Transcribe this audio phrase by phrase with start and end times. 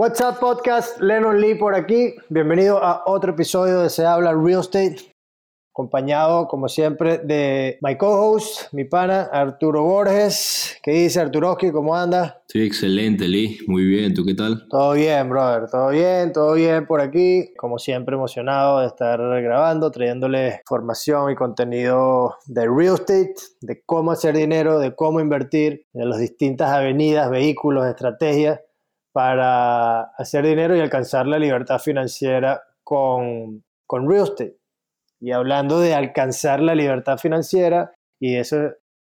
[0.00, 2.14] What's up podcast, Lennon Lee por aquí.
[2.30, 4.96] Bienvenido a otro episodio de Se habla Real Estate,
[5.72, 10.78] acompañado como siempre de my co-host, mi pana Arturo Borges.
[10.82, 11.70] ¿Qué dice Arturoski?
[11.70, 12.42] ¿Cómo anda?
[12.48, 14.66] Sí, excelente Lee, muy bien, ¿tú qué tal?
[14.68, 17.54] Todo bien, brother, todo bien, todo bien por aquí.
[17.56, 24.10] Como siempre emocionado de estar grabando, trayéndole información y contenido de real estate, de cómo
[24.10, 28.60] hacer dinero, de cómo invertir, en las distintas avenidas, vehículos, estrategias
[29.12, 34.59] para hacer dinero y alcanzar la libertad financiera con, con real estate.
[35.20, 38.56] Y hablando de alcanzar la libertad financiera y de, eso,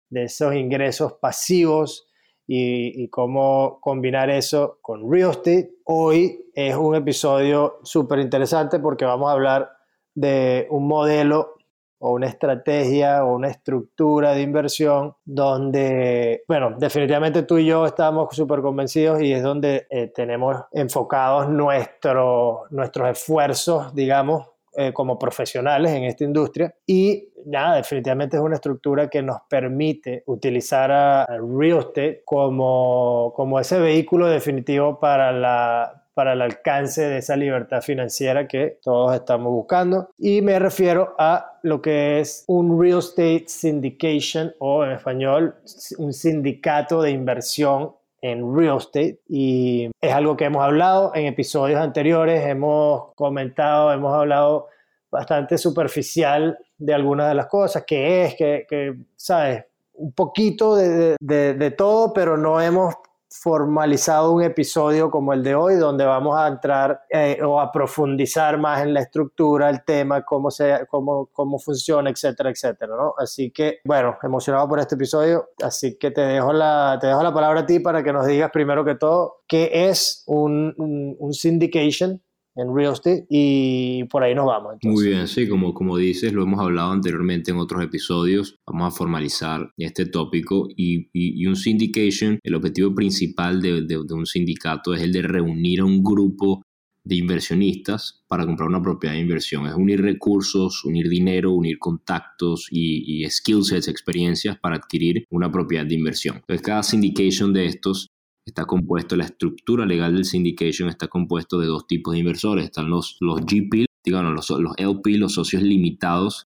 [0.09, 2.07] de esos ingresos pasivos
[2.47, 9.03] y, y, cómo combinar eso con real estate, hoy es un episodio súper interesante porque
[9.05, 9.69] vamos a hablar
[10.15, 11.57] de un modelo
[11.99, 18.35] o una estrategia o una estructura de inversión donde, bueno, definitivamente tú y yo estamos
[18.35, 24.47] súper convencidos y es donde eh, tenemos enfocados nuestro, nuestros esfuerzos, digamos,
[24.79, 26.71] eh, como profesionales en esta industria.
[26.85, 33.59] Y nada, definitivamente es una estructura que nos permite utilizar a, real estate como, como
[33.59, 39.51] ese vehículo definitivo para la para el alcance de esa libertad financiera que todos estamos
[39.51, 40.09] buscando.
[40.17, 45.53] Y me refiero a lo que es un real estate syndication o en español
[45.99, 51.79] un sindicato de inversión en real estate y es algo que hemos hablado en episodios
[51.79, 54.67] anteriores, hemos comentado, hemos hablado
[55.11, 59.65] bastante superficial de algunas de las cosas, que es, que, que ¿sabes?
[59.93, 62.95] Un poquito de, de, de, todo, pero no hemos
[63.29, 68.57] formalizado un episodio como el de hoy, donde vamos a entrar eh, o a profundizar
[68.57, 73.13] más en la estructura, el tema, cómo, se, cómo, cómo funciona, etcétera, etcétera, ¿no?
[73.17, 77.33] Así que, bueno, emocionado por este episodio, así que te dejo la, te dejo la
[77.33, 81.33] palabra a ti para que nos digas primero que todo qué es un, un, un
[81.33, 82.21] syndication,
[82.57, 84.73] en real estate y por ahí nos vamos.
[84.73, 84.91] Entonces.
[84.91, 88.97] Muy bien, sí, como, como dices, lo hemos hablado anteriormente en otros episodios, vamos a
[88.97, 94.25] formalizar este tópico y, y, y un syndication, el objetivo principal de, de, de, un
[94.25, 96.63] sindicato es el de reunir a un grupo
[97.03, 99.65] de inversionistas para comprar una propiedad de inversión.
[99.65, 105.49] Es unir recursos, unir dinero, unir contactos y, y skill sets, experiencias para adquirir una
[105.49, 106.37] propiedad de inversión.
[106.37, 108.09] Entonces, cada syndication de estos
[108.47, 112.65] está compuesto, la estructura legal del syndication está compuesto de dos tipos de inversores.
[112.65, 116.47] Están los, los GP, digamos, los, los LP, los socios limitados,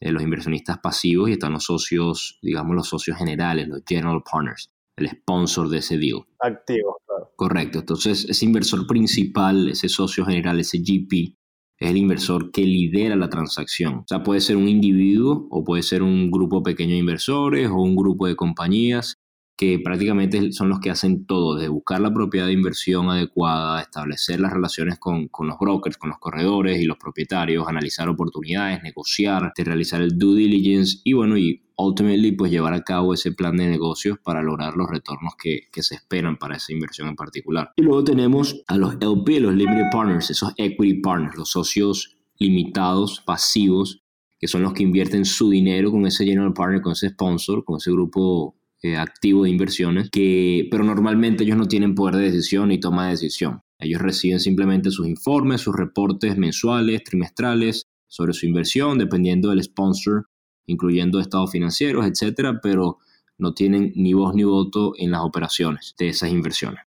[0.00, 4.70] eh, los inversionistas pasivos, y están los socios, digamos, los socios generales, los general partners,
[4.96, 6.26] el sponsor de ese deal.
[6.40, 7.32] Activo, claro.
[7.36, 7.78] Correcto.
[7.80, 11.36] Entonces, ese inversor principal, ese socio general, ese GP,
[11.78, 13.94] es el inversor que lidera la transacción.
[13.94, 17.76] O sea, puede ser un individuo o puede ser un grupo pequeño de inversores o
[17.76, 19.16] un grupo de compañías
[19.60, 24.40] que prácticamente son los que hacen todo, de buscar la propiedad de inversión adecuada, establecer
[24.40, 29.52] las relaciones con, con, los brokers, con los corredores y los propietarios, analizar oportunidades, negociar,
[29.54, 33.54] de realizar el due diligence y bueno, y ultimately pues llevar a cabo ese plan
[33.58, 37.70] de negocios para lograr los retornos que, que se esperan para esa inversión en particular.
[37.76, 43.20] Y luego tenemos a los LP, los Limited Partners, esos Equity Partners, los socios limitados,
[43.26, 44.02] pasivos,
[44.38, 47.76] que son los que invierten su dinero con ese general partner, con ese sponsor, con
[47.76, 52.68] ese grupo eh, activo de inversiones, que, pero normalmente ellos no tienen poder de decisión
[52.68, 53.60] ni toma de decisión.
[53.78, 60.26] Ellos reciben simplemente sus informes, sus reportes mensuales, trimestrales sobre su inversión, dependiendo del sponsor,
[60.66, 62.98] incluyendo estados financieros, etcétera, pero
[63.38, 66.80] no tienen ni voz ni voto en las operaciones de esas inversiones.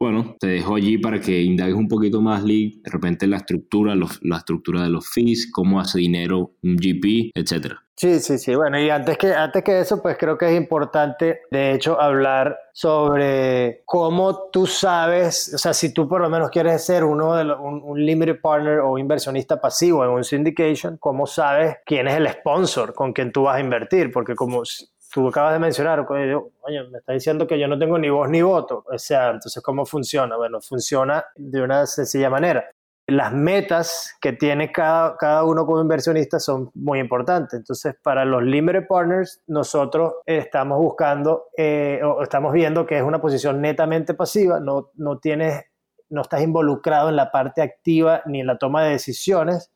[0.00, 3.94] Bueno, te dejo allí para que indagues un poquito más, Lee, de repente la estructura,
[3.94, 7.84] los, la estructura de los fees, cómo hace dinero un GP, etcétera.
[7.96, 8.54] Sí, sí, sí.
[8.54, 12.58] Bueno, y antes que, antes que eso, pues creo que es importante, de hecho, hablar
[12.72, 17.44] sobre cómo tú sabes, o sea, si tú por lo menos quieres ser uno de
[17.44, 22.14] los, un, un limited partner o inversionista pasivo en un syndication, cómo sabes quién es
[22.14, 24.62] el sponsor con quien tú vas a invertir, porque como
[25.12, 28.42] tú acabas de mencionar, oye, me está diciendo que yo no tengo ni voz ni
[28.42, 28.84] voto.
[28.86, 30.36] O sea, entonces, ¿cómo funciona?
[30.36, 32.70] Bueno, funciona de una sencilla manera.
[33.06, 37.54] Las metas que tiene cada, cada uno como inversionista son muy importantes.
[37.58, 43.20] Entonces, para los limited partners, nosotros estamos buscando eh, o estamos viendo que es una
[43.20, 45.64] posición netamente pasiva, no, no, tienes,
[46.08, 49.72] no estás involucrado en la parte activa ni en la toma de decisiones.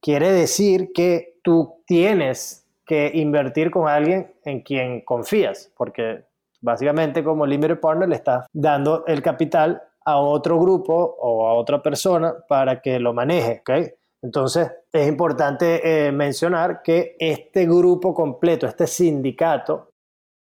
[0.00, 6.24] Quiere decir que tú tienes que invertir con alguien en quien confías, porque
[6.60, 11.82] básicamente como limited partner le estás dando el capital a otro grupo o a otra
[11.82, 13.92] persona para que lo maneje, ¿ok?
[14.22, 19.90] Entonces, es importante eh, mencionar que este grupo completo, este sindicato,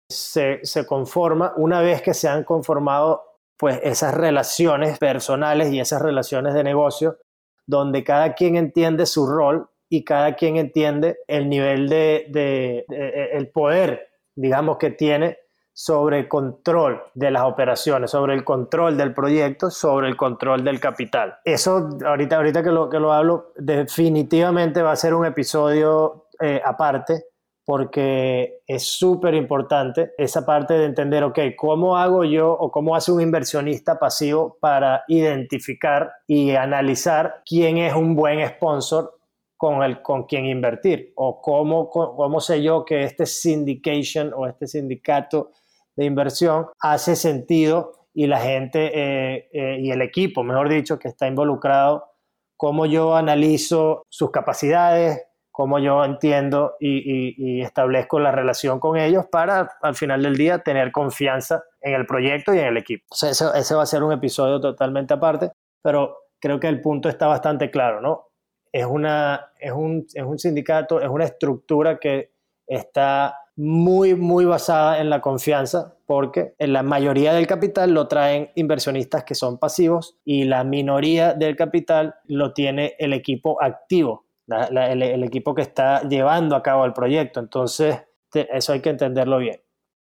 [0.10, 3.24] se, se, conforma una vez que se han conformado
[3.58, 7.18] pues esas relaciones personales y esas relaciones de negocio
[7.66, 12.86] donde cada quien entiende su rol y cada quien entiende el nivel de, de,
[13.34, 15.38] el poder, digamos, que tiene
[15.78, 20.80] sobre el control de las operaciones, sobre el control del proyecto, sobre el control del
[20.80, 21.36] capital.
[21.44, 26.62] Eso, ahorita, ahorita que, lo, que lo hablo, definitivamente va a ser un episodio eh,
[26.64, 27.26] aparte
[27.66, 33.12] porque es súper importante esa parte de entender, ok, ¿cómo hago yo o cómo hace
[33.12, 39.15] un inversionista pasivo para identificar y analizar quién es un buen sponsor
[39.58, 41.14] con, el, con quien invertir?
[41.16, 45.52] ¿O cómo, cómo sé yo que este syndication o este sindicato
[45.96, 51.10] de inversión hace sentido y la gente eh, eh, y el equipo, mejor dicho, que
[51.10, 52.06] está involucrado,
[52.56, 55.22] cómo yo analizo sus capacidades,
[55.52, 60.92] cómo yo entiendo y, establezco la relación con ellos para al final del día tener
[60.92, 63.06] confianza en el proyecto y en el equipo.
[63.10, 67.08] O sea, ese, va a ser un episodio totalmente aparte, pero creo que el punto
[67.08, 68.28] está bastante claro, ¿no?
[68.76, 72.34] Es, una, es, un, es un sindicato, es una estructura que
[72.68, 78.50] está muy, muy basada en la confianza, porque en la mayoría del capital lo traen
[78.56, 85.24] inversionistas que son pasivos y la minoría del capital lo tiene el equipo activo, el,
[85.24, 87.40] equipo que está llevando a cabo el proyecto.
[87.40, 87.98] Entonces,
[88.34, 89.62] eso hay que entenderlo bien.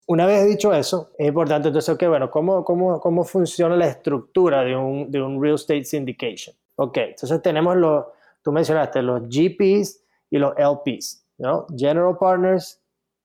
[0.08, 4.64] Una vez dicho eso, es importante entonces, que bueno, ¿cómo, cómo, cómo funciona la estructura
[4.64, 6.56] de un, de un real estate syndication?
[6.74, 8.06] Ok, entonces tenemos los,
[8.46, 11.66] tú mencionaste los GPs y los LPs, ¿no?
[11.76, 12.80] General Partners,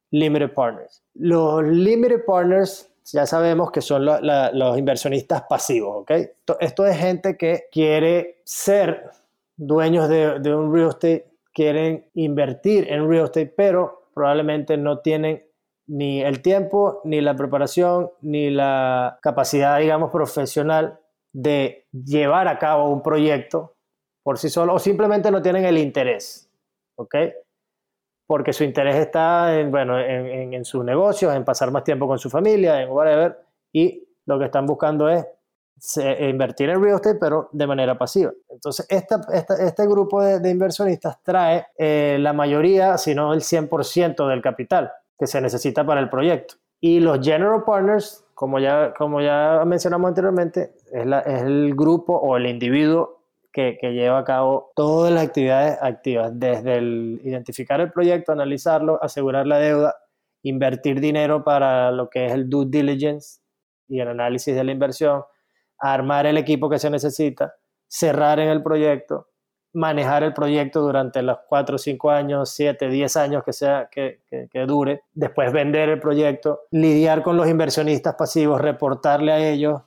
[0.10, 1.04] limited partners.
[1.14, 6.12] Los limited partners ya sabemos que son los inversionistas pasivos, ¿ok?
[6.60, 9.12] Esto es gente que quiere ser
[9.56, 15.46] dueños de, un real estate, quieren invertir en real estate, pero probablemente no tienen
[15.86, 21.00] ni el tiempo, ni la preparación, ni la capacidad, digamos, profesional
[21.32, 23.76] de llevar a cabo un proyecto
[24.24, 26.50] por sí solo, o simplemente no tienen el interés,
[26.96, 27.16] ¿ok?
[28.32, 32.18] porque su interés está en, bueno, en, en, sus negocios, en pasar más tiempo con
[32.18, 33.38] su familia, en whatever,
[33.74, 35.26] y lo que están buscando es
[36.18, 38.32] invertir en real estate, pero de manera pasiva.
[38.48, 44.42] Entonces, esta, este grupo de, inversionistas trae eh, la mayoría, si no el 100% del
[44.42, 46.56] capital que se necesita para el proyecto.
[46.80, 52.16] Y los general partners, como ya, como ya mencionamos anteriormente, es, la, es el grupo
[52.16, 53.21] o el individuo
[53.52, 59.48] que, lleva a cabo todas las actividades activas, desde el identificar el proyecto, analizarlo, asegurar
[59.48, 59.96] la deuda,
[60.44, 63.42] invertir dinero para lo que es el due diligence
[63.88, 65.24] y el análisis de la inversión,
[65.78, 67.54] armar el equipo que se necesita,
[67.88, 69.28] cerrar en el proyecto,
[69.74, 74.66] manejar el proyecto durante los 4, 5 años, 7, 10 años que, sea, que, que,
[74.66, 79.82] dure, después vender el proyecto, lidiar con los inversionistas pasivos, reportarle a ellos,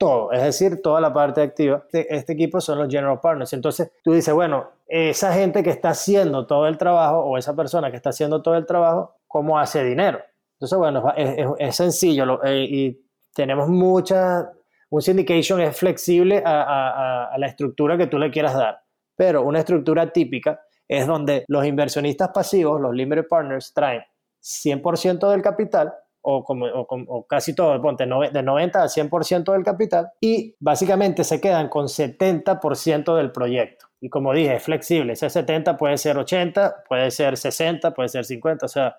[0.00, 1.82] todo, es decir, toda la parte activa.
[1.84, 3.52] Este, este, equipo son los general partners.
[3.52, 7.90] Entonces tú dices, bueno, esa gente que está haciendo todo el trabajo o esa persona
[7.90, 10.18] que está haciendo todo el trabajo, ¿cómo hace dinero?
[10.54, 11.12] Entonces, bueno,
[11.58, 13.00] es, sencillo eh, y
[13.34, 14.50] tenemos mucha,
[14.88, 18.80] un syndication es flexible a, a la estructura que tú le quieras dar,
[19.14, 24.02] pero una estructura típica es donde los inversionistas pasivos, los limited partners, traen
[24.42, 30.10] 100% del capital o, como, o, casi todo, ponte de 90 a 100% del capital
[30.20, 33.86] y básicamente se quedan con 70% del proyecto.
[34.00, 38.24] Y como dije, es flexible, ese 70 puede ser 80, puede ser 60, puede ser
[38.24, 38.98] 50, o sea,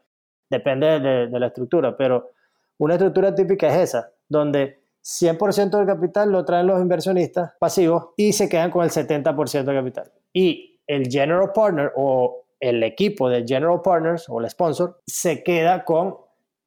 [0.50, 2.32] depende de, de la estructura, pero
[2.78, 8.34] una estructura típica es esa, donde 100% del capital lo traen los inversionistas pasivos y
[8.34, 10.12] se quedan con el 70% del capital.
[10.34, 15.84] Y el general partner o el equipo de general partners o el sponsor se queda
[15.84, 16.16] con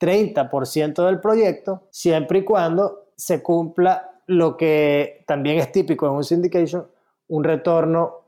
[0.00, 6.24] 30% del proyecto, siempre y cuando se cumpla lo que también es típico en un
[6.24, 6.86] syndication,
[7.28, 8.24] un retorno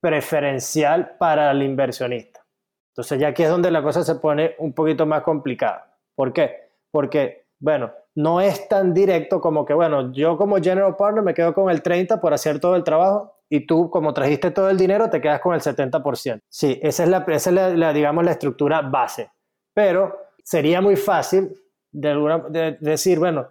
[0.00, 2.44] preferencial para el inversionista.
[2.92, 5.96] Entonces ya aquí es donde la cosa se pone un poquito más complicada.
[6.14, 6.70] ¿Por qué?
[6.90, 11.52] Porque, bueno, no es tan directo como que, bueno, yo como general partner me quedo
[11.52, 15.10] con el 30 por hacer todo el trabajo y tú como trajiste todo el dinero
[15.10, 16.40] te quedas con el 70%.
[16.48, 19.30] Sí, esa es la, esa es la digamos, la estructura base.
[19.74, 21.52] Pero sería muy fácil
[21.90, 23.48] de, decir, bueno,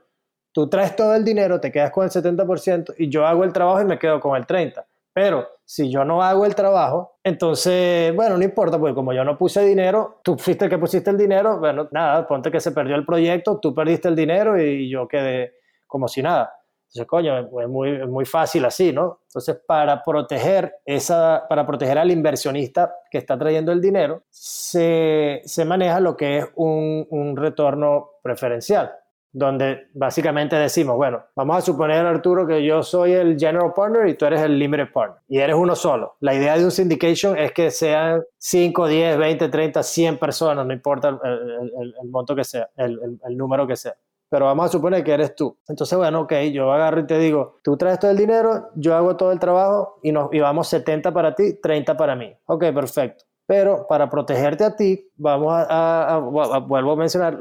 [0.54, 3.82] tú traes todo el dinero, te quedas con el 70% y yo hago el trabajo
[3.82, 4.86] y me quedo con el 30%.
[5.16, 9.38] Pero si yo no hago el trabajo, entonces, bueno, no importa, porque como yo no
[9.38, 12.96] puse dinero, tú fuiste el que pusiste el dinero, bueno, nada, ponte que se perdió
[12.96, 15.54] el proyecto, tú perdiste el dinero y yo quedé
[15.86, 16.52] como si nada.
[16.94, 19.22] Entonces, coño, es muy, muy fácil así, ¿no?
[19.28, 25.66] Entonces, para proteger, esa, para proteger al inversionista que está trayendo el dinero, se, se
[25.66, 28.92] maneja lo que es un, un retorno preferencial
[29.34, 34.14] donde básicamente decimos, bueno, vamos a suponer, Arturo, que yo soy el general partner y
[34.14, 36.16] tú eres el limited partner, y eres uno solo.
[36.20, 40.72] La idea de un syndication es que sean 5, 10, 20, 30, 100 personas, no
[40.72, 43.96] importa el, monto que sea, el, número que sea.
[44.34, 45.60] Pero vamos a suponer que eres tú.
[45.68, 49.16] Entonces, bueno, ok, yo agarro y te digo, tú traes todo el dinero, yo hago
[49.16, 52.36] todo el trabajo y, nos, y vamos 70 para ti, 30 para mí.
[52.48, 53.26] Ok, perfecto.
[53.46, 57.38] Pero para protegerte a ti, vamos a, vuelvo a mencionar,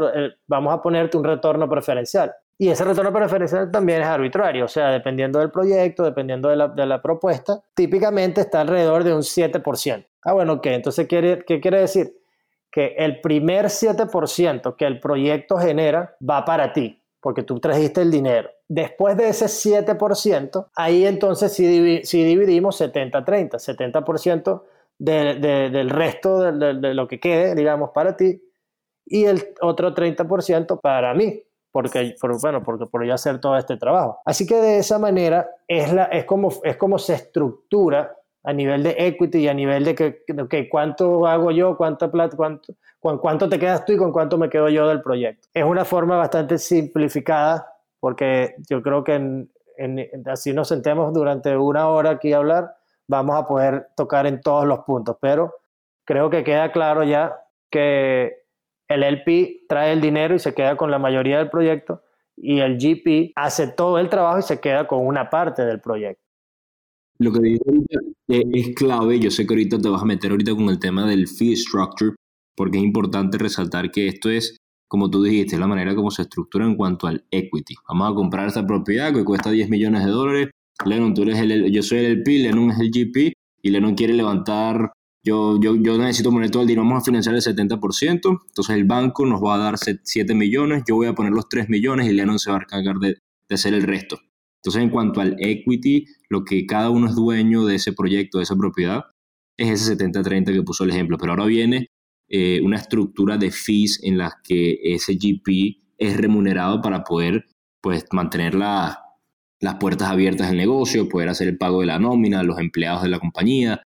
[0.46, 2.30] vamos a ponerte un retorno preferencial.
[2.58, 6.68] Y ese retorno preferencial también es arbitrario, o sea, dependiendo del proyecto, dependiendo de la,
[6.68, 10.06] de la propuesta, típicamente está alrededor de un 7%.
[10.24, 10.74] Ah, bueno, ¿qué?
[10.74, 12.21] Entonces, ¿qué, ¿qué quiere decir?
[12.72, 18.10] Que el primer 7% que el proyecto genera va para ti, porque tú trajiste el
[18.10, 18.50] dinero.
[18.66, 24.62] Después de ese 7%, ahí entonces sí, sí dividimos 70-30, 70%,
[24.98, 28.40] del resto de, lo que quede, digamos, para ti,
[29.04, 33.76] y el otro 30% para mí, porque, por, bueno, porque por yo hacer todo este
[33.76, 34.20] trabajo.
[34.24, 38.14] Así que de esa manera es, la, es, como, es como se estructura
[38.44, 42.74] a nivel de equity y a nivel de que, cuánto hago yo, cuánta plata, cuánto,
[43.00, 45.48] con cuánto te quedas tú y con cuánto me quedo yo del proyecto.
[45.54, 47.66] Es una forma bastante simplificada
[48.00, 49.46] porque yo creo que
[50.26, 52.74] así nos sentemos durante una hora aquí a hablar,
[53.06, 55.54] vamos a poder tocar en todos los puntos, pero
[56.04, 57.36] creo que queda claro ya
[57.70, 58.42] que
[58.88, 62.02] el LP trae el dinero y se queda con la mayoría del proyecto
[62.36, 66.21] y el GP hace todo el trabajo y se queda con una parte del proyecto.
[67.22, 70.56] Lo que digo ahorita es clave, yo sé que ahorita te vas a meter ahorita
[70.56, 72.16] con el tema del fee structure,
[72.56, 74.56] porque es importante resaltar que esto es,
[74.88, 77.76] como tú dijiste, la manera como se estructura en cuanto al equity.
[77.88, 80.48] Vamos a comprar esta propiedad que cuesta 10 millones de dólares,
[80.84, 84.14] Lennon, tú eres el, yo soy el LP, Lennon es el GP y Lennon quiere
[84.14, 84.90] levantar,
[85.24, 88.84] yo, yo, yo necesito poner todo el dinero, vamos a financiar el 70%, entonces el
[88.84, 92.14] banco nos va a dar 7 millones, yo voy a poner los 3 millones y
[92.14, 93.16] Lennon se va a encargar de
[93.48, 94.18] hacer el resto.
[94.62, 98.44] Entonces en cuanto al equity, lo que cada uno es dueño de ese proyecto, de
[98.44, 99.02] esa propiedad,
[99.56, 101.88] es ese 70-30 que puso el ejemplo, pero ahora viene
[102.28, 107.46] eh, una estructura de fees en las que ese GP es remunerado para poder
[107.80, 109.00] pues mantener la,
[109.60, 113.08] las puertas abiertas del negocio, poder hacer el pago de la nómina, los empleados de
[113.08, 113.82] la compañía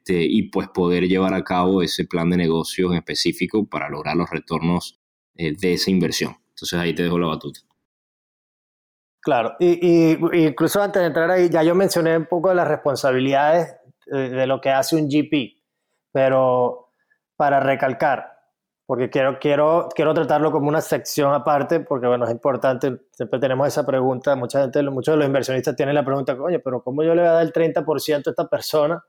[0.00, 4.16] este, y pues poder llevar a cabo ese plan de negocio en específico para lograr
[4.16, 4.98] los retornos
[5.34, 6.36] eh, de esa inversión.
[6.50, 7.60] Entonces ahí te dejo la batuta.
[9.24, 13.74] Claro, y, incluso antes de entrar ahí, ya yo mencioné un poco de las responsabilidades
[14.04, 15.62] de, de lo que hace un GP,
[16.12, 16.90] pero
[17.34, 18.34] para recalcar,
[18.84, 23.66] porque quiero, quiero, quiero tratarlo como una sección aparte, porque bueno, es importante, siempre tenemos
[23.66, 27.14] esa pregunta, mucha gente, muchos de los inversionistas tienen la pregunta, oye, pero ¿cómo yo
[27.14, 29.02] le voy a dar el 30% a esta persona?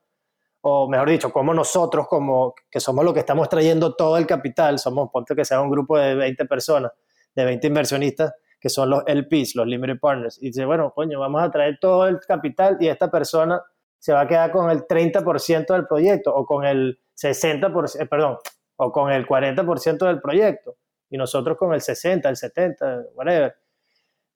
[0.61, 4.79] O mejor dicho, ¿cómo nosotros, como que somos los que estamos trayendo todo el capital,
[4.79, 6.93] somos, ponte que sea un grupo de 20 personas,
[7.35, 8.33] de 20 inversionistas,
[8.65, 12.07] que son los LPs, los Limited Partners, y dice, bueno, coño, vamos a traer todo
[12.07, 13.61] el capital y esta persona
[13.99, 18.37] se va a quedar con el 30% del proyecto o con el 60%, eh, perdón,
[18.77, 20.77] o con el 40% del proyecto
[21.11, 23.55] y nosotros con el 60, el 70, whatever.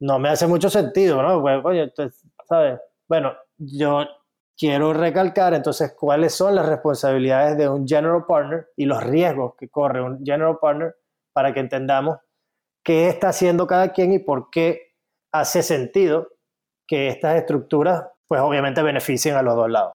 [0.01, 1.41] No me hace mucho sentido, ¿no?
[1.41, 1.91] Pues, oye,
[2.47, 2.79] ¿sabes?
[3.07, 4.05] Bueno, yo
[4.55, 9.69] quiero recalcar entonces cuáles son las responsabilidades de un general partner y los riesgos que
[9.69, 10.95] corre un general partner
[11.33, 12.19] para que entendamos
[12.83, 14.93] qué está haciendo cada quien y por qué
[15.31, 16.29] hace sentido
[16.87, 19.93] que estas estructuras, pues obviamente beneficien a los dos lados.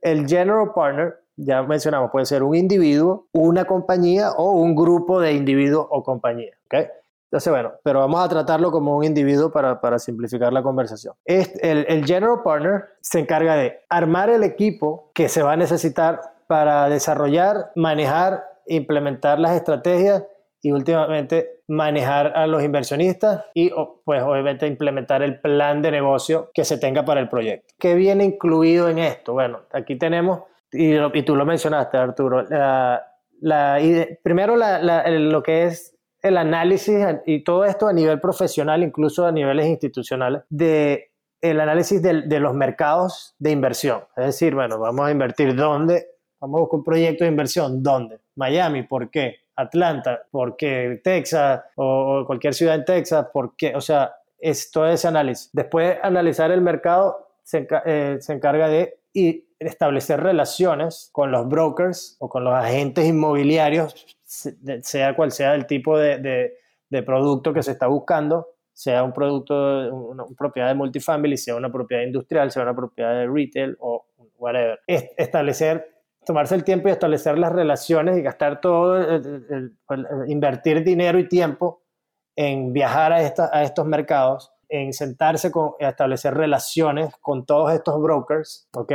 [0.00, 5.32] El general partner ya mencionamos, puede ser un individuo, una compañía o un grupo de
[5.32, 6.58] individuos o compañías.
[6.66, 6.88] ¿okay?
[7.30, 11.14] Entonces, bueno, pero vamos a tratarlo como un individuo para, simplificar la conversación.
[11.24, 16.20] Este, el General Partner se encarga de armar el equipo que se va a necesitar
[16.46, 20.24] para desarrollar, manejar, implementar las estrategias
[20.60, 23.70] y últimamente manejar a los inversionistas y
[24.04, 27.74] pues obviamente implementar el plan de negocio que se tenga para el proyecto.
[27.78, 29.32] ¿Qué viene incluido en esto?
[29.32, 33.78] Bueno, aquí tenemos y, tú lo mencionaste, Arturo, la,
[34.22, 39.66] primero lo que es el análisis y todo esto a nivel profesional, incluso a niveles
[39.66, 41.10] institucionales, de
[41.40, 44.04] el análisis de, de, los mercados de inversión.
[44.16, 46.06] Es decir, bueno, vamos a invertir dónde,
[46.38, 48.20] vamos a buscar un proyecto de inversión, ¿dónde?
[48.36, 49.41] Miami, ¿por qué?
[49.56, 51.00] Atlanta, ¿por qué?
[51.02, 53.74] Texas o, cualquier ciudad en Texas, ¿por qué?
[53.74, 55.50] O sea, es todo ese análisis.
[55.52, 62.16] Después analizar el mercado se, eh, se encarga de y establecer relaciones con los brokers
[62.18, 63.94] o con los agentes inmobiliarios,
[64.24, 66.52] sea cual sea el tipo de,
[67.06, 72.02] producto que se está buscando, sea un producto, una, propiedad de multifamily, sea una propiedad
[72.02, 74.06] industrial, sea una propiedad de retail o
[74.38, 74.80] whatever.
[74.86, 75.91] establecer,
[76.24, 79.20] tomarse el tiempo y establecer las relaciones y gastar todo,
[80.26, 81.82] invertir dinero y tiempo
[82.36, 88.68] en viajar a, a estos mercados, en sentarse con, establecer relaciones con todos estos brokers,
[88.74, 88.92] ¿ok?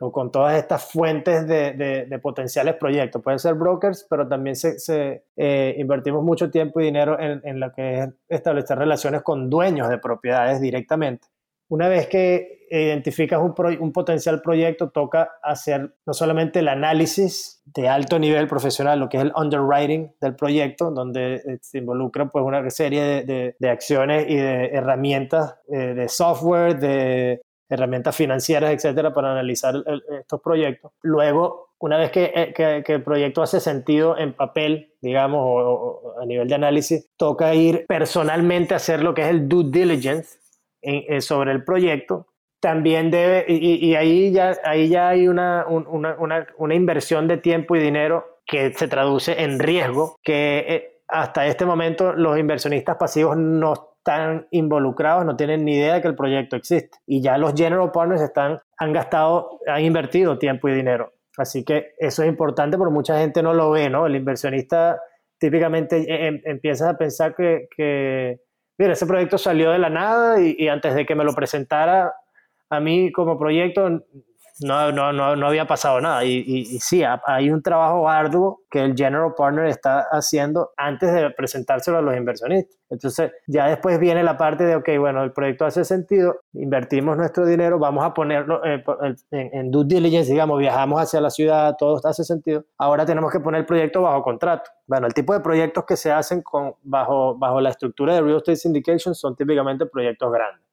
[0.00, 3.22] o con todas estas fuentes de, potenciales proyectos.
[3.22, 8.00] Pueden ser brokers, pero también se, eh, invertimos mucho tiempo y dinero en, lo que
[8.00, 11.28] es establecer relaciones con dueños de propiedades directamente.
[11.70, 18.18] Una vez que identificas un, potencial proyecto, toca hacer no solamente el análisis de alto
[18.18, 22.68] nivel profesional, lo que es el underwriting del proyecto, donde eh, se involucra pues, una
[22.70, 29.76] serie de, acciones y de herramientas eh, de software, de herramientas financieras, etcétera, para analizar
[30.20, 30.90] estos proyectos.
[31.02, 36.48] Luego, una vez eh, que, el proyecto hace sentido en papel, digamos, o, a nivel
[36.48, 40.39] de análisis, toca ir personalmente a hacer lo que es el due diligence
[40.82, 42.26] eh, sobre el proyecto.
[42.60, 47.74] También debe, y, ahí, ya, ahí ya hay una, una, una, una, inversión de tiempo
[47.74, 53.38] y dinero que se traduce en riesgo, que eh, hasta este momento los inversionistas pasivos
[53.38, 56.98] no están involucrados, no tienen ni idea de que el proyecto existe.
[57.06, 61.12] Y ya los general partners están, han gastado, han invertido tiempo y dinero.
[61.36, 64.06] Así que eso es importante porque mucha gente no lo ve, ¿no?
[64.06, 65.00] El inversionista
[65.38, 68.40] típicamente eh, em, empieza a pensar que, que,
[68.80, 72.14] mira, ese proyecto salió de la nada y, y antes de que me lo presentara
[72.70, 74.00] a mí como proyecto,
[74.60, 76.24] no, no, no, no había pasado nada.
[76.24, 81.30] Y, y, sí, hay un trabajo arduo que el general partner está haciendo antes de
[81.30, 82.78] presentárselo a los inversionistas.
[82.90, 87.46] Entonces, ya después viene la parte de, ok, bueno, el proyecto hace sentido, invertimos nuestro
[87.46, 88.82] dinero, vamos a ponerlo eh,
[89.30, 92.64] en, en, due diligence, digamos, viajamos hacia la ciudad, todo hace sentido.
[92.78, 94.70] Ahora tenemos que poner el proyecto bajo contrato.
[94.86, 98.38] Bueno, el tipo de proyectos que se hacen con, bajo, bajo la estructura de Real
[98.38, 100.70] Estate Syndication son típicamente proyectos grandes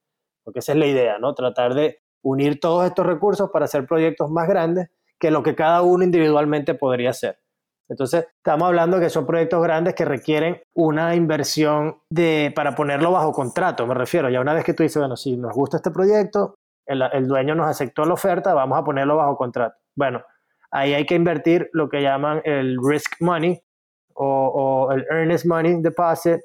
[0.48, 1.34] porque esa es la idea, ¿no?
[1.34, 5.82] Tratar de unir todos estos recursos para hacer proyectos más grandes que lo que cada
[5.82, 7.38] uno individualmente podría hacer.
[7.88, 13.32] Entonces, estamos hablando que son proyectos grandes que requieren una inversión de, para ponerlo bajo
[13.32, 14.28] contrato, me refiero.
[14.28, 17.66] Ya una vez que tú dices, bueno, si nos gusta este proyecto, el, dueño nos
[17.66, 19.76] aceptó la oferta, vamos a ponerlo bajo contrato.
[19.94, 20.22] Bueno,
[20.70, 23.58] ahí hay que invertir lo que llaman el risk money
[24.14, 26.40] o, o el earnest money deposit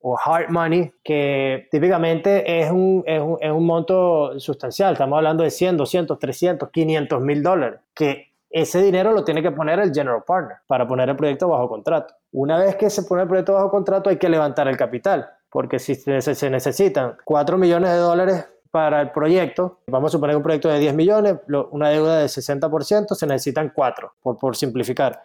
[0.00, 4.92] o hard money, que típicamente es un, es un, es un monto sustancial.
[4.92, 9.50] Estamos hablando de 100, 200, 300, 500 mil dólares, que ese dinero lo tiene que
[9.50, 12.14] poner el general partner para poner el proyecto bajo contrato.
[12.32, 15.78] Una vez que se pone el proyecto bajo contrato hay que levantar el capital, porque
[15.78, 20.68] si se necesitan 4 millones de dólares para el proyecto, vamos a suponer un proyecto
[20.68, 21.36] de 10 millones,
[21.70, 25.22] una deuda de 60%, se necesitan 4, por, por simplificar.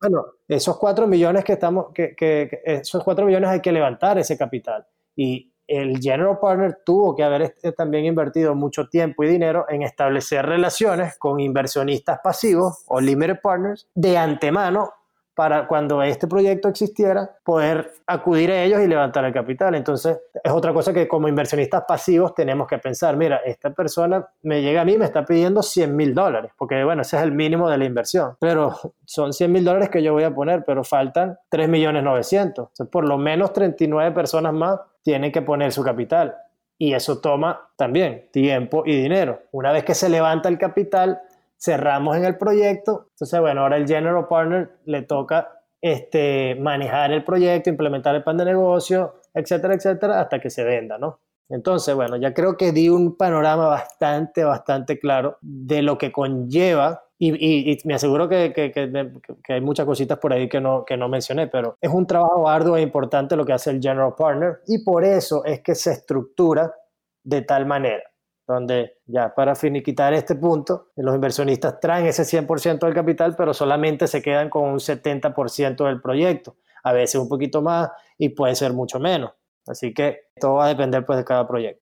[0.00, 4.36] Bueno, esos cuatro millones que estamos, que, que, esos cuatro millones hay que levantar ese
[4.36, 4.86] capital.
[5.16, 9.82] Y el general partner tuvo que haber este, también invertido mucho tiempo y dinero en
[9.82, 14.92] establecer relaciones con inversionistas pasivos o limited partners de antemano
[15.34, 19.74] para cuando este proyecto existiera, poder acudir a ellos y levantar el capital.
[19.74, 24.62] Entonces, es otra cosa que como inversionistas pasivos tenemos que pensar, mira, esta persona me
[24.62, 27.68] llega a mí, me está pidiendo 100 mil dólares, porque bueno, ese es el mínimo
[27.68, 31.36] de la inversión, pero son 100 mil dólares que yo voy a poner, pero faltan
[31.48, 32.68] 3 millones 900.
[32.68, 36.34] Entonces, por lo menos 39 personas más tienen que poner su capital.
[36.76, 39.42] Y eso toma también tiempo y dinero.
[39.52, 41.20] Una vez que se levanta el capital,
[41.58, 47.24] cerramos en el proyecto, entonces bueno, ahora el general partner le toca este, manejar el
[47.24, 51.20] proyecto, implementar el plan de negocio, etcétera, etcétera, hasta que se venda, ¿no?
[51.50, 57.04] Entonces, bueno, ya creo que di un panorama bastante, bastante claro de lo que conlleva
[57.18, 61.08] y, me aseguro que, que, que, hay muchas cositas por ahí que no, que no
[61.08, 64.82] mencioné, pero es un trabajo arduo e importante lo que hace el General Partner y
[64.82, 66.74] por eso es que se estructura
[67.22, 68.02] de tal manera
[68.46, 74.06] donde ya para finiquitar este punto, los inversionistas traen ese 100% del capital, pero solamente
[74.06, 78.72] se quedan con un 70% del proyecto, a veces un poquito más y puede ser
[78.72, 79.32] mucho menos.
[79.66, 81.82] Así que todo va a depender pues de cada proyecto.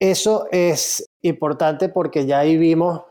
[0.00, 3.02] Eso es importante porque ya ahí vimos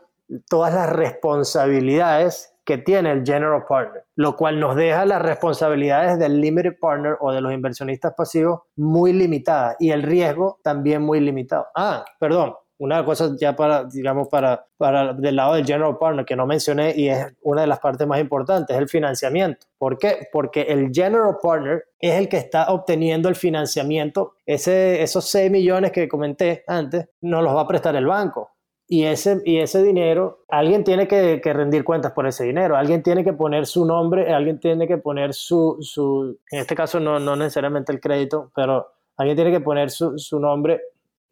[0.48, 6.40] todas las responsabilidades que tiene el general partner, lo cual nos deja las responsabilidades del
[6.40, 11.66] limited partner o de los inversionistas pasivos muy limitadas y el riesgo también muy limitado.
[11.74, 16.34] Ah, perdón, una cosa ya para, digamos, para, para del lado del general partner que
[16.34, 19.68] no mencioné y es una de las partes más importantes, es el financiamiento.
[19.78, 20.26] ¿Por qué?
[20.32, 24.34] Porque el general partner es el que está obteniendo el financiamiento.
[24.44, 28.50] Ese, esos 6 millones que comenté antes, nos los va a prestar el banco.
[28.88, 33.04] Y ese, y ese dinero, alguien tiene que, que, rendir cuentas por ese dinero, alguien
[33.04, 37.20] tiene que poner su nombre, alguien tiene que poner su, su en este caso no,
[37.20, 40.80] no necesariamente el crédito, pero Alguien tiene que poner su, su nombre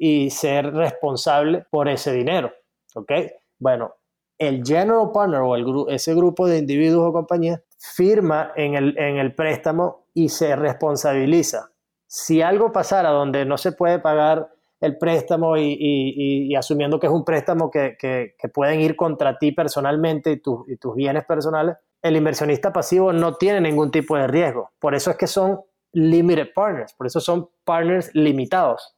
[0.02, 2.50] y ser responsable por ese dinero.
[2.94, 3.12] ¿Ok?
[3.58, 3.94] Bueno,
[4.38, 9.18] el general partner o el, ese grupo de individuos o compañías firma en el, en
[9.18, 11.70] el préstamo y se responsabiliza.
[12.06, 17.22] Si algo pasara donde no se puede pagar el préstamo y, asumiendo que es un
[17.22, 23.12] préstamo que, pueden ir contra ti personalmente y, y tus bienes personales, el inversionista pasivo
[23.12, 24.70] no tiene ningún tipo de riesgo.
[24.78, 25.60] Por eso es que son
[25.92, 28.96] limited partners, por eso son partners limitados.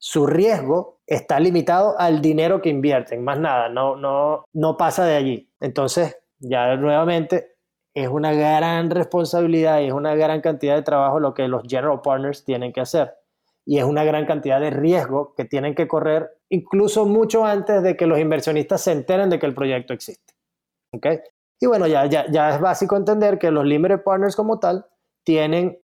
[0.00, 5.14] Su riesgo está limitado al dinero que invierten, más nada, no, no, no pasa de
[5.14, 5.52] allí.
[5.60, 7.56] Entonces, ya nuevamente,
[7.94, 12.00] es una gran responsabilidad y es una gran cantidad de trabajo lo que los general
[12.02, 13.14] partners tienen que hacer
[13.66, 17.96] y es una gran cantidad de riesgo que tienen que correr incluso mucho antes de
[17.96, 20.34] que los inversionistas se enteren de que el proyecto existe.
[20.92, 21.20] ¿Okay?
[21.60, 24.86] Y bueno, ya, ya, ya es básico entender que los limited partners como tal
[25.24, 25.80] tienen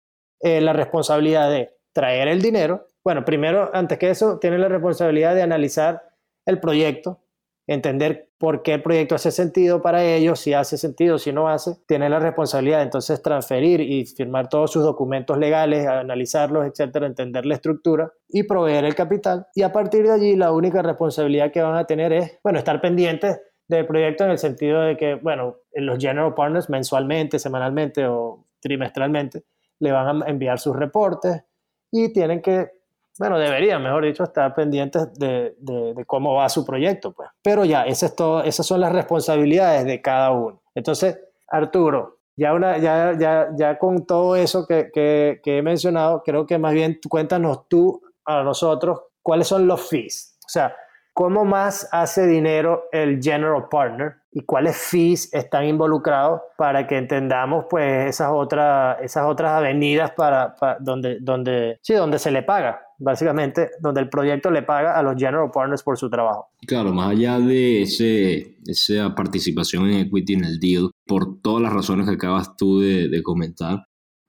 [0.42, 2.86] eh, la responsabilidad de traer el dinero.
[3.04, 6.02] Bueno, primero, antes que eso, tienen la responsabilidad de analizar
[6.44, 7.20] el proyecto,
[7.66, 11.76] entender por qué el proyecto hace sentido para ellos, si hace sentido, si no hace,
[11.86, 17.46] tiene la responsabilidad de entonces transferir y firmar todos sus documentos legales, analizarlos, etcétera, entender
[17.46, 19.46] la estructura y proveer el capital.
[19.54, 22.80] Y a partir de allí, la única responsabilidad que van a tener es, bueno, estar
[22.80, 28.46] pendientes del proyecto en el sentido de que, bueno, los general partners mensualmente, semanalmente o
[28.60, 29.44] trimestralmente
[29.78, 31.44] le van a enviar sus reportes
[31.92, 32.79] y tienen que
[33.20, 37.28] bueno, deberían, mejor dicho, estar pendientes de, de, cómo va su proyecto, pues.
[37.42, 40.62] Pero ya, ese es todo, esas son las responsabilidades de cada uno.
[40.74, 46.22] Entonces, Arturo, ya, una, ya, ya, ya con todo eso que, que, que he mencionado,
[46.24, 50.38] creo que más bien cuéntanos tú a nosotros cuáles son los fees.
[50.46, 50.74] O sea,
[51.12, 57.66] ¿cómo más hace dinero el general partner y cuáles fees están involucrados para que entendamos
[57.68, 62.86] pues esas otras, esas otras avenidas para, para donde, donde, sí, donde se le paga?
[63.00, 66.46] Básicamente donde el proyecto le paga a los general partners por su trabajo.
[66.66, 71.72] Claro, más allá de ese, esa participación en equity en el deal, por todas las
[71.72, 73.84] razones que acabas tú de, comentar,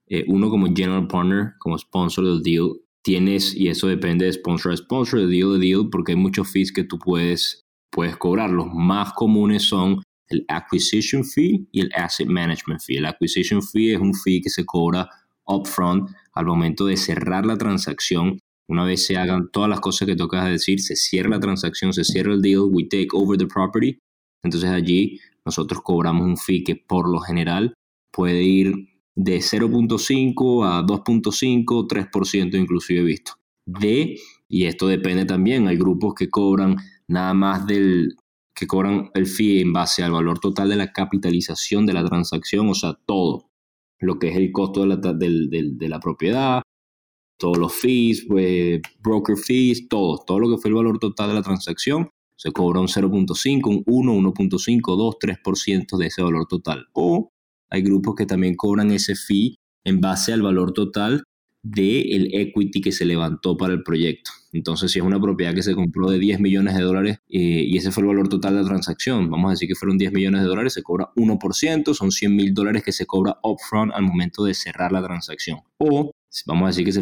[0.08, 2.70] eh, uno como general partner, como sponsor del deal,
[3.02, 6.50] tienes, y eso depende de sponsor a sponsor, de deal a deal, porque hay muchos
[6.50, 8.50] fees que tú puedes, puedes cobrar.
[8.50, 12.96] Los más comunes son el acquisition fee y el asset management fee.
[12.96, 15.08] El acquisition fee es un fee que se cobra
[15.46, 20.16] upfront al momento de cerrar la transacción una vez se hagan todas las cosas que
[20.16, 23.98] tocas decir, se cierra la transacción, se cierra el deal, we take over the property.
[24.42, 27.74] Entonces allí nosotros cobramos un fee que por lo general
[28.12, 28.72] puede ir
[29.14, 33.32] de 0.5 a 2.5, 3% inclusive visto.
[33.66, 36.76] De, y esto depende también, hay grupos que cobran
[37.08, 38.16] nada más del,
[38.54, 42.68] que cobran el fee en base al valor total de la capitalización de la transacción,
[42.68, 43.50] o sea, todo,
[44.00, 46.61] lo que es el costo de la, de la propiedad,
[47.42, 51.34] todos los fees, pues, broker fees, todo, todo lo que fue el valor total de
[51.34, 56.86] la transacción, se cobra un 0.5, un 1, 1.5, 2, 3% de ese valor total.
[56.92, 57.32] O
[57.68, 61.24] hay grupos que también cobran ese fee en base al valor total
[61.64, 64.30] del equity que se levantó para el proyecto.
[64.52, 67.76] Entonces, si es una propiedad que se compró de 10 millones de dólares eh, y
[67.76, 70.42] ese fue el valor total de la transacción, vamos a decir que fueron 10 millones
[70.42, 74.44] de dólares, se cobra 1%, son 100 mil dólares que se cobra upfront al momento
[74.44, 75.58] de cerrar la transacción.
[75.78, 76.12] O
[76.46, 76.92] vamos a decir que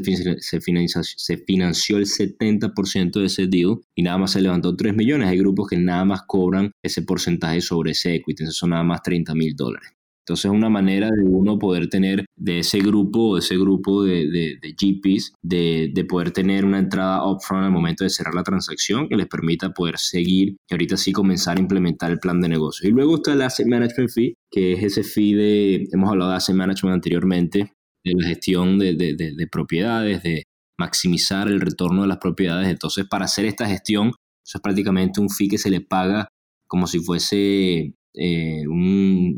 [0.40, 4.94] se, financió, se financió el 70% de ese deal y nada más se levantó 3
[4.94, 5.28] millones.
[5.28, 9.02] Hay grupos que nada más cobran ese porcentaje sobre ese equity, entonces son nada más
[9.02, 9.90] 30 mil dólares.
[10.30, 14.58] Entonces es una manera de uno poder tener de ese grupo, ese grupo de, de,
[14.60, 19.08] de GPs, de, de, poder tener una entrada upfront al momento de cerrar la transacción
[19.08, 22.88] que les permita poder seguir y ahorita sí comenzar a implementar el plan de negocio.
[22.88, 26.36] Y luego está el Asset Management Fee, que es ese fee de, hemos hablado de
[26.36, 27.72] Asset Management anteriormente,
[28.04, 30.44] de la gestión de, de, propiedades, de
[30.78, 32.68] maximizar el retorno de las propiedades.
[32.68, 34.08] Entonces, para hacer esta gestión,
[34.44, 36.28] eso es prácticamente un fee que se le paga
[36.66, 39.36] como si fuese eh, un,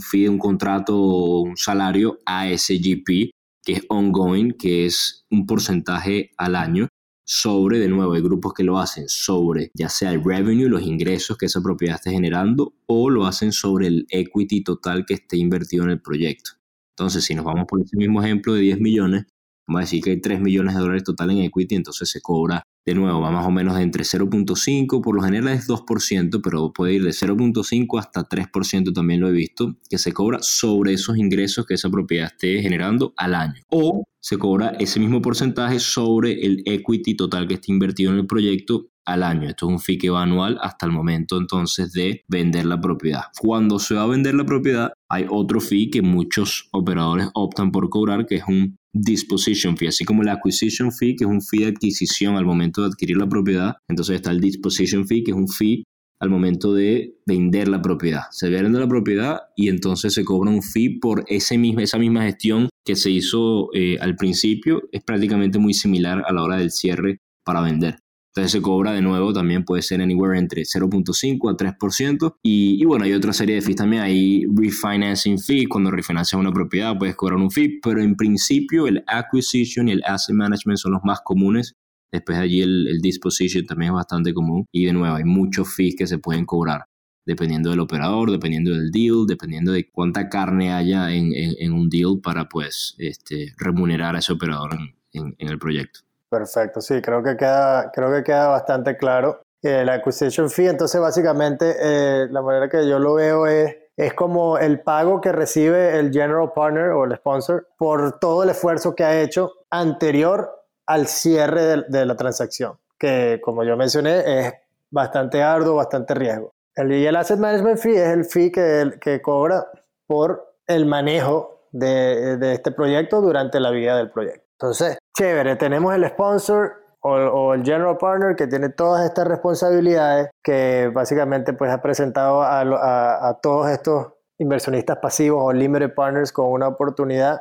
[0.00, 3.30] fee un contrato o un salario a ese GP,
[3.64, 6.88] que es ongoing, que es un porcentaje al año
[7.30, 11.36] sobre, de nuevo, hay grupos que lo hacen sobre ya sea el revenue, los ingresos
[11.36, 15.84] que esa propiedad esté generando, o lo hacen sobre el equity total que esté invertido
[15.84, 16.52] en el proyecto.
[16.98, 19.26] Entonces, si nos vamos por ese mismo ejemplo de 10 millones,
[19.68, 22.62] vamos a decir que hay 3 millones de dólares total en equity, entonces se cobra
[22.84, 26.94] de nuevo, va más o menos entre 0.5, por lo general es 2%, pero puede
[26.94, 31.66] ir de 0.5 hasta 3% también lo he visto, que se cobra sobre esos ingresos
[31.66, 33.62] que esa propiedad esté generando al año.
[33.70, 38.26] O se cobra ese mismo porcentaje sobre el equity total que esté invertido en el
[38.26, 39.48] proyecto al año.
[39.48, 43.24] Esto es un fee que va anual hasta el momento entonces de vender la propiedad.
[43.38, 47.88] Cuando se va a vender la propiedad, hay otro fee que muchos operadores optan por
[47.88, 51.60] cobrar, que es un disposition fee, así como el acquisition fee, que es un fee
[51.60, 53.76] de adquisición al momento de adquirir la propiedad.
[53.88, 55.84] Entonces está el disposition fee, que es un fee
[56.20, 58.22] al momento de vender la propiedad.
[58.32, 62.96] Se vende la propiedad y entonces se cobra un fee por esa misma gestión que
[62.96, 64.82] se hizo eh, al principio.
[64.92, 67.98] Es prácticamente muy similar a la hora del cierre para vender.
[68.38, 72.36] Entonces se cobra de nuevo, también puede ser anywhere entre 0.5 a 3%.
[72.44, 74.02] Y, y, bueno, hay otra serie de fees también.
[74.02, 79.02] Hay refinancing fee, cuando refinancias una propiedad puedes cobrar un fee, pero en principio el
[79.08, 81.74] acquisition y el asset management son los más comunes.
[82.12, 84.66] Después de allí el, el disposition también es bastante común.
[84.70, 86.84] Y de nuevo, hay muchos fees que se pueden cobrar
[87.26, 92.20] dependiendo del operador, dependiendo del deal, dependiendo de cuánta carne haya en, en, un deal
[92.22, 94.78] para pues este, remunerar a ese operador
[95.12, 96.07] en, en el proyecto.
[96.30, 99.40] Perfecto, sí, creo que queda, creo que queda bastante claro.
[99.62, 104.58] el acquisition fee, entonces básicamente eh, la manera que yo lo veo es, es como
[104.58, 109.04] el pago que recibe el general partner o el sponsor por todo el esfuerzo que
[109.04, 114.54] ha hecho anterior al cierre de, la transacción, que como yo mencioné es
[114.90, 116.52] bastante arduo, bastante riesgo.
[116.74, 119.66] El, y asset management fee es el fee que, que cobra
[120.06, 124.47] por el manejo de este proyecto durante la vida del proyecto.
[124.60, 130.90] Entonces, chévere, tenemos el sponsor o, el general partner que tiene todas estas responsabilidades que
[130.92, 137.40] básicamente pues ha presentado a, todos estos inversionistas pasivos o limited partners con una oportunidad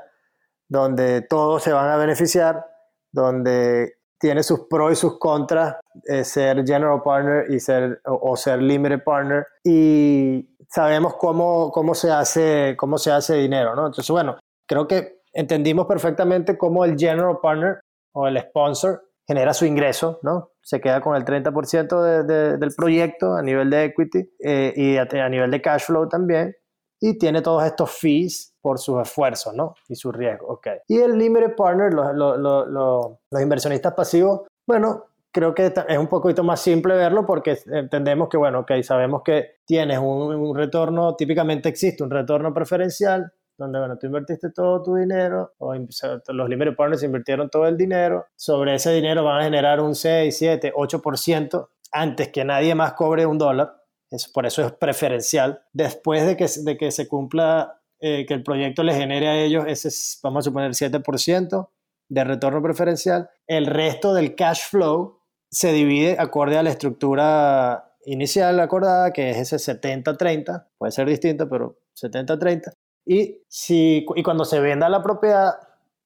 [0.70, 2.66] donde todos se van a beneficiar,
[3.12, 5.76] donde tiene sus pros y sus contras
[6.06, 12.12] eh, ser general partner y ser o, ser limited partner y sabemos cómo, cómo se
[12.12, 13.88] hace cómo se hace dinero, ¿no?
[13.88, 17.80] Entonces, bueno, creo que entendimos perfectamente cómo el general partner
[18.14, 20.52] o el sponsor genera su ingreso, ¿no?
[20.62, 25.52] Se queda con el 30% del proyecto a nivel de equity eh, y a, nivel
[25.52, 26.56] de cash flow también.
[27.00, 29.76] Y tiene todos estos fees por sus esfuerzos, ¿no?
[29.88, 30.68] Y su riesgo, ok.
[30.88, 36.96] Y el limited partner, los, inversionistas pasivos, bueno, creo que es un poquito más simple
[36.96, 42.10] verlo porque entendemos que, bueno, ok, sabemos que tienes un, un retorno, típicamente existe un
[42.10, 47.68] retorno preferencial, donde, bueno, tú invertiste todo tu dinero, o los limited partners invirtieron todo
[47.68, 52.76] el dinero, sobre ese dinero van a generar un 6, 7, 8% antes que nadie
[52.76, 53.74] más cobre un dólar,
[54.10, 58.44] es, por eso es preferencial, después de que, de que se cumpla, eh, que el
[58.44, 59.90] proyecto le genere a ellos ese,
[60.24, 61.70] vamos a suponer, 7%
[62.10, 68.60] de retorno preferencial, el resto del cash flow se divide acorde a la estructura inicial
[68.60, 72.72] acordada, que es ese 70-30, puede ser distinto, pero 70-30,
[73.08, 75.54] y, si, y cuando se venda la propiedad,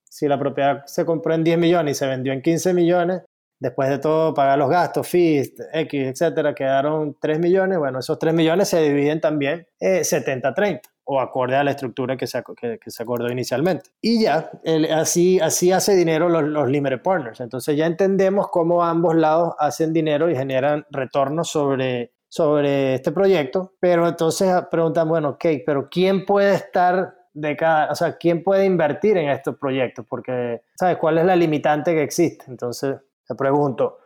[0.03, 3.23] si la propiedad se compró en 10 millones y se vendió en 15 millones,
[3.59, 8.33] después de todo pagar los gastos, fees, X, etcétera, quedaron 3 millones, bueno, esos 3
[8.33, 13.03] millones se dividen también eh, 70-30 o acorde a la estructura que se, que, se
[13.03, 13.89] acordó inicialmente.
[13.99, 14.51] Y ya,
[14.95, 17.41] así, así hace dinero los, los limited partners.
[17.41, 23.73] Entonces ya entendemos cómo ambos lados hacen dinero y generan retornos sobre sobre este proyecto,
[23.81, 28.63] pero entonces preguntan, bueno, ok, pero ¿quién puede estar de cada, o sea, quién puede
[28.63, 30.05] invertir en estos proyectos?
[30.07, 32.45] Porque, ¿sabes cuál es la limitante que existe?
[32.47, 32.95] Entonces,
[33.27, 33.97] te pregunto,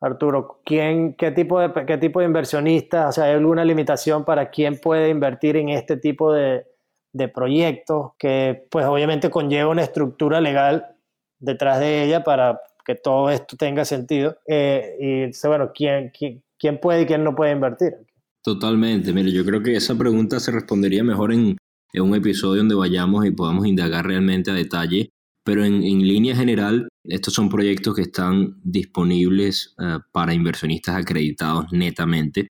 [0.00, 4.48] Arturo, ¿quién, qué, tipo de, ¿qué tipo de inversionistas, o sea, hay alguna limitación para
[4.48, 6.66] quién puede invertir en este tipo de,
[7.12, 10.96] de proyectos que, pues, obviamente conlleva una estructura legal
[11.38, 14.38] detrás de ella para que todo esto tenga sentido?
[14.46, 17.92] Eh, y, bueno, ¿quién, quién quién puede y quién no puede invertir.
[18.42, 21.58] Totalmente, mire, yo creo que esa pregunta se respondería mejor en,
[21.92, 25.10] un episodio donde vayamos y podamos indagar realmente a detalle,
[25.44, 32.48] pero en, línea general, estos son proyectos que están disponibles eh, para inversionistas acreditados netamente.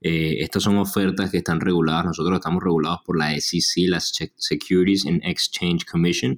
[0.00, 5.06] Eh, estas son ofertas que están reguladas, nosotros estamos regulados por la SEC, la Securities
[5.06, 6.36] and Exchange Commission,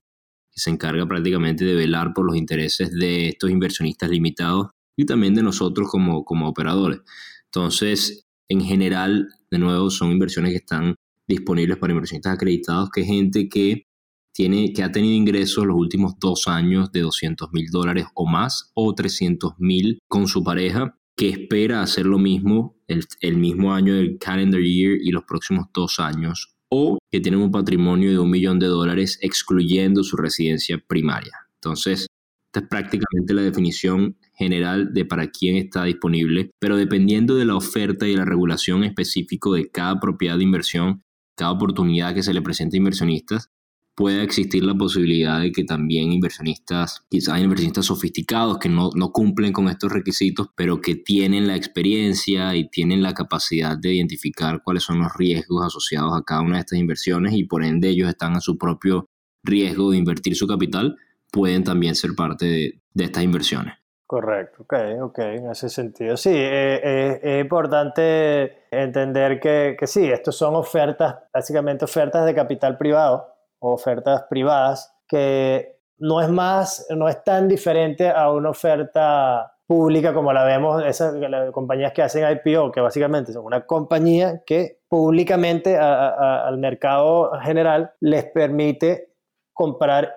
[0.51, 5.35] que se encarga prácticamente de velar por los intereses de estos inversionistas limitados y también
[5.35, 7.01] de nosotros como, como operadores.
[7.45, 10.97] Entonces, en general, de nuevo, son inversiones que están
[11.29, 13.87] disponibles para inversionistas acreditados, que es gente que,
[14.35, 18.73] tiene, que ha tenido ingresos los últimos dos años de 200 mil dólares o más,
[18.75, 24.19] o 300 mil con su pareja, que espera hacer lo mismo el, mismo año del
[24.19, 28.59] calendar year y los próximos dos años, o que tienen un patrimonio de un millón
[28.59, 31.35] de dólares excluyendo su residencia primaria.
[31.55, 32.09] Entonces,
[32.49, 37.57] esta es prácticamente la definición general de para quién está disponible, pero dependiendo de la
[37.57, 41.03] oferta y la regulación específico de cada propiedad de inversión,
[41.37, 43.51] cada oportunidad que se le presente a inversionistas,
[43.97, 49.53] pueda existir la posibilidad de que también inversionistas, quizás inversionistas sofisticados que no, no cumplen
[49.53, 54.85] con estos requisitos, pero que tienen la experiencia y tienen la capacidad de identificar cuáles
[54.85, 58.37] son los riesgos asociados a cada una de estas inversiones y por ende ellos están
[58.37, 59.07] a su propio
[59.43, 60.97] riesgo de invertir su capital,
[61.33, 63.75] pueden también ser parte de estas inversiones.
[64.09, 66.17] Correcto, ok, ok, en ese sentido.
[66.17, 72.35] Sí, eh, eh, es importante entender que, que, sí, estos son ofertas, básicamente ofertas de
[72.35, 79.53] capital privado, ofertas privadas, que no es más, no es tan diferente a una oferta
[79.67, 81.15] pública como la vemos, esas
[81.53, 88.25] compañías que hacen IPO, que básicamente son una compañía que públicamente al mercado general les
[88.25, 89.13] permite
[89.53, 90.15] comprar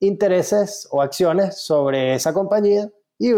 [0.00, 3.32] intereses o acciones sobre esa compañía y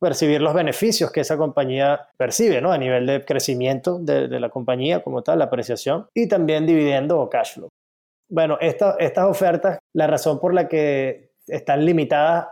[0.00, 2.72] percibir los beneficios que esa compañía percibe, ¿no?
[2.72, 7.28] A nivel de crecimiento de, la compañía como tal, la apreciación, y también dividendo o
[7.28, 7.68] cash flow.
[8.28, 12.46] Bueno, estas ofertas, la razón por la que están limitadas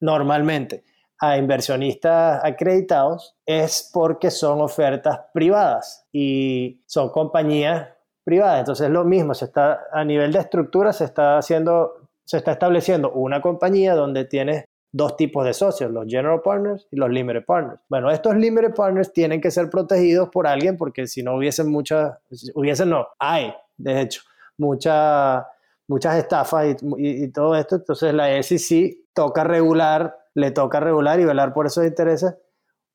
[0.00, 0.84] normalmente
[1.20, 7.88] a inversionistas acreditados es porque son ofertas privadas y son compañías
[8.24, 8.58] privadas.
[8.58, 13.12] Entonces lo mismo, se está, a nivel de estructura se está haciendo, se está estableciendo
[13.12, 17.80] una compañía donde tienes dos tipos de socios, los general partners y los limited partners.
[17.88, 22.18] Bueno, estos limited partners tienen que ser protegidos por alguien porque si no hubiesen muchas,
[22.54, 24.22] hubiesen no, hay, de hecho,
[24.58, 25.44] muchas
[25.88, 31.52] muchas estafas y, todo esto, entonces la SEC toca regular, le toca regular y velar
[31.52, 32.34] por esos intereses.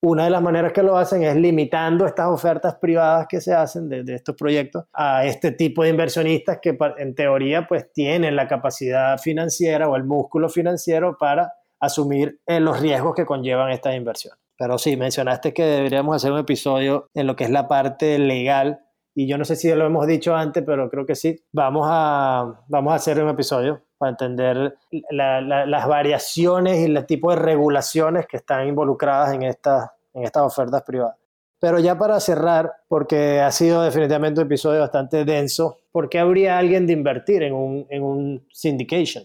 [0.02, 3.90] Una de las maneras que lo hacen es limitando estas ofertas privadas que se hacen
[3.90, 8.48] de, de estos proyectos a este tipo de inversionistas que en teoría pues tienen la
[8.48, 14.40] capacidad financiera o el músculo financiero para asumir eh, los riesgos que conllevan estas inversiones.
[14.58, 18.82] Pero sí, mencionaste que deberíamos hacer un episodio en lo que es la parte legal
[19.20, 21.44] y yo no sé si lo hemos dicho antes, pero creo que sí.
[21.52, 24.78] Vamos a, vamos a hacer un episodio para entender
[25.10, 30.84] las variaciones y el tipo de regulaciones que están involucradas en, estas en estas ofertas
[30.84, 31.16] privadas.
[31.60, 36.60] Pero ya para cerrar, porque ha sido definitivamente un episodio bastante denso, ¿por qué habría
[36.60, 39.24] alguien de invertir en un, en un syndication?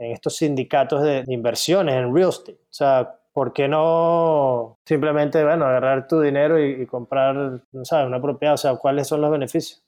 [0.00, 2.58] En estos sindicatos de, inversiones en real estate.
[2.62, 8.20] O sea, ¿por qué no simplemente, bueno, agarrar tu dinero y, comprar, no sabes, una
[8.20, 8.54] propiedad?
[8.54, 9.82] O sea, ¿cuáles son los beneficios?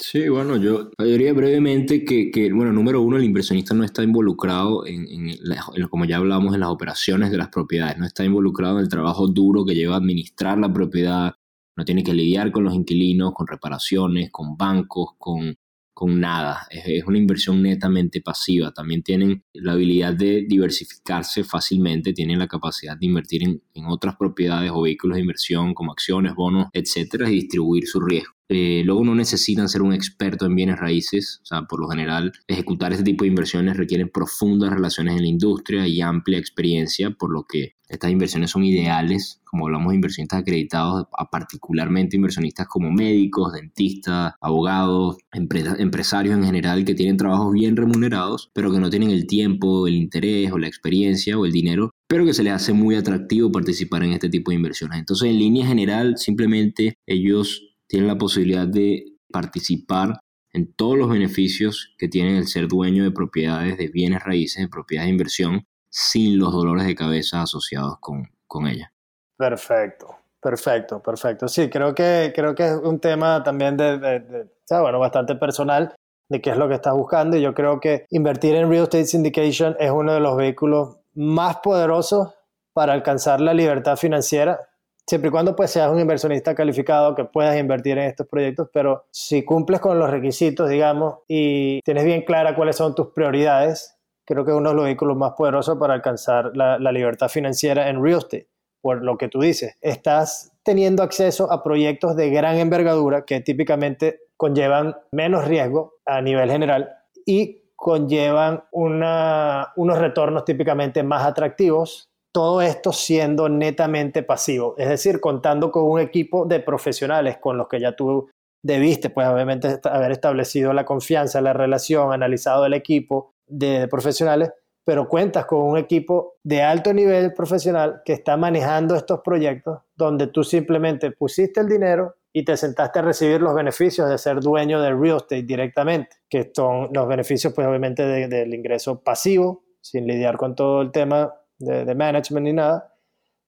[0.00, 4.86] Sí, bueno, yo diría brevemente que, que, bueno, número uno, el inversionista no está involucrado
[4.86, 8.84] en, en, como ya hablamos, en las operaciones de las propiedades, no está involucrado en
[8.84, 11.34] el trabajo duro que lleva a administrar la propiedad,
[11.76, 15.56] no tiene que lidiar con los inquilinos, con reparaciones, con bancos, con
[15.98, 16.68] con nada.
[16.70, 18.70] Es, una inversión netamente pasiva.
[18.70, 24.14] También tienen la habilidad de diversificarse fácilmente, tienen la capacidad de invertir en, en otras
[24.14, 28.37] propiedades o vehículos de inversión como acciones, bonos, etcétera, y distribuir su riesgo.
[28.48, 32.32] Eh, luego no necesitan ser un experto en bienes raíces, o sea, por lo general
[32.46, 37.32] ejecutar este tipo de inversiones requieren profundas relaciones en la industria y amplia experiencia, por
[37.32, 42.90] lo que estas inversiones son ideales, como hablamos de inversionistas acreditados, a particularmente inversionistas como
[42.90, 49.10] médicos, dentistas, abogados, empresarios en general que tienen trabajos bien remunerados, pero que no tienen
[49.10, 52.72] el tiempo, el interés o la experiencia o el dinero pero que se les hace
[52.72, 54.98] muy atractivo participar en este tipo de inversiones.
[54.98, 60.20] Entonces, en línea general, simplemente ellos tienen la posibilidad de participar
[60.52, 64.68] en todos los beneficios que tiene el ser dueño de propiedades de bienes raíces, de
[64.68, 68.92] propiedades de inversión, sin los dolores de cabeza asociados con, con ella.
[69.36, 71.48] Perfecto, perfecto, perfecto.
[71.48, 75.94] Sí, creo que, creo que es un tema también de, bueno, bastante personal
[76.28, 79.06] de qué es lo que estás buscando y yo creo que invertir en real estate
[79.06, 82.34] syndication es uno de los vehículos más poderosos
[82.74, 84.60] para alcanzar la libertad financiera
[85.08, 89.06] siempre y cuando pues seas un inversionista calificado que puedas invertir en estos proyectos, pero
[89.10, 94.44] si cumples con los requisitos, digamos, y tienes bien clara cuáles son tus prioridades, creo
[94.44, 98.18] que es uno de los vehículos más poderosos para alcanzar la, libertad financiera en real
[98.18, 98.48] estate.
[98.82, 104.20] Por lo que tú dices, estás teniendo acceso a proyectos de gran envergadura que típicamente
[104.36, 106.90] conllevan menos riesgo a nivel general
[107.24, 115.70] y conllevan unos retornos típicamente más atractivos todo esto siendo netamente pasivo, es decir, contando
[115.70, 118.28] con un equipo de profesionales con los que ya tú
[118.62, 124.50] debiste, pues obviamente haber establecido la confianza, la relación, analizado el equipo de profesionales,
[124.84, 130.28] pero cuentas con un equipo de alto nivel profesional que está manejando estos proyectos donde
[130.28, 134.80] tú simplemente pusiste el dinero y te sentaste a recibir los beneficios de ser dueño
[134.80, 140.36] del real estate directamente, que son los beneficios pues obviamente del ingreso pasivo, sin lidiar
[140.36, 142.94] con todo el tema de, management ni nada,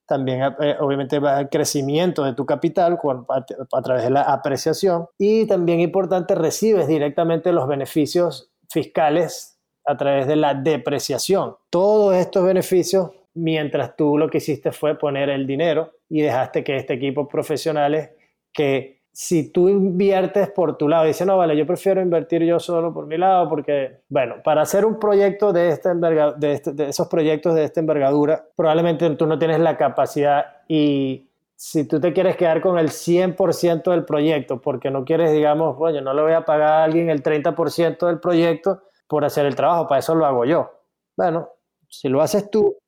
[0.07, 2.99] también eh, obviamente va el crecimiento de tu capital
[3.29, 10.27] a, través de la apreciación y también importante recibes directamente los beneficios fiscales a través
[10.27, 11.57] de la depreciación.
[11.71, 16.77] Todos estos beneficios mientras tú lo que hiciste fue poner el dinero y dejaste que
[16.77, 18.11] este equipo profesionales
[18.53, 22.93] que si tú inviertes por tu lado, dice, no, vale, yo prefiero invertir yo solo
[22.93, 27.55] por mi lado, porque, bueno, para hacer un proyecto de, esta de, este, esos proyectos
[27.55, 32.63] de esta envergadura, probablemente tú no tienes la capacidad y si tú te quieres quedar
[32.63, 36.69] con el 100% del proyecto, porque no quieres, digamos, oye, no le voy a pagar
[36.69, 40.71] a alguien el 30% del proyecto por hacer el trabajo, para eso lo hago yo.
[41.17, 41.51] Bueno,
[41.89, 42.79] si lo haces tú,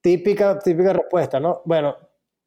[0.00, 1.62] típica, típica respuesta, ¿no?
[1.64, 1.96] Bueno,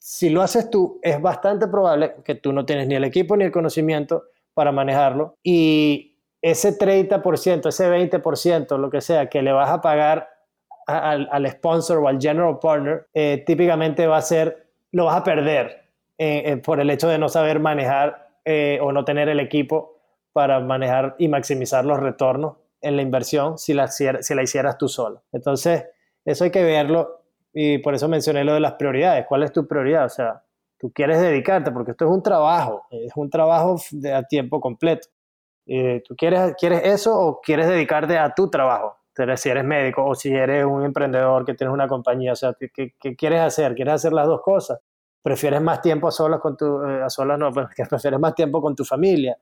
[0.07, 3.43] si lo haces tú, es bastante probable que tú no tienes ni el equipo ni
[3.43, 9.69] el conocimiento para manejarlo y ese 30%, ese 20%, lo que sea, que le vas
[9.69, 10.29] a pagar
[10.85, 15.89] al, sponsor o al general partner, eh, típicamente va a ser, lo vas a perder
[16.17, 18.29] eh, eh, por el hecho de no saber manejar
[18.79, 19.99] o no tener el equipo
[20.31, 24.87] para manejar y maximizar los retornos en la inversión si la, si la hicieras tú
[24.87, 25.23] solo.
[25.33, 25.83] Entonces,
[26.23, 29.25] eso hay que verlo y por eso mencioné lo de las prioridades.
[29.27, 30.05] ¿Cuál es tu prioridad?
[30.05, 30.43] O sea,
[30.77, 35.07] tú quieres dedicarte, porque esto es un trabajo, es un trabajo de, a tiempo completo.
[35.65, 38.95] Eh, ¿Tú quieres, quieres eso o quieres dedicarte a tu trabajo?
[39.35, 42.93] Si eres médico o si eres un emprendedor que tienes una compañía, o sea, ¿qué,
[42.99, 43.73] qué quieres hacer?
[43.73, 44.79] ¿Quieres hacer las dos cosas?
[45.23, 48.61] ¿Prefieres más tiempo a solas con tu, eh, a solas no, pues, prefieres más tiempo
[48.61, 49.35] con tu familia?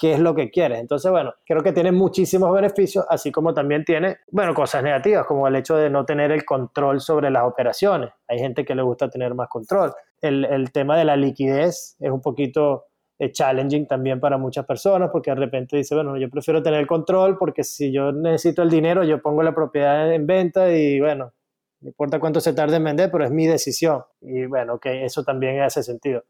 [0.00, 0.80] Qué es lo que quieres.
[0.80, 5.46] Entonces, bueno, creo que tiene muchísimos beneficios, así como también tiene, bueno, cosas negativas, como
[5.46, 8.10] el hecho de no tener el control sobre las operaciones.
[8.26, 9.92] Hay gente que le gusta tener más control.
[10.22, 12.86] El, tema de la liquidez es un poquito
[13.18, 16.86] eh, challenging también para muchas personas, porque de repente dice, bueno, yo prefiero tener el
[16.86, 21.34] control porque si yo necesito el dinero, yo pongo la propiedad en venta y bueno,
[21.80, 24.02] no importa cuánto se tarde en vender, pero es mi decisión.
[24.22, 26.24] Y bueno, ok, eso también hace sentido.